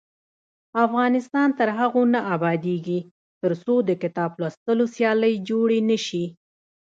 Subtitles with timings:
[0.85, 2.99] افغانستان تر هغو نه ابادیږي،
[3.41, 6.25] ترڅو د کتاب لوستلو سیالۍ جوړې نشي.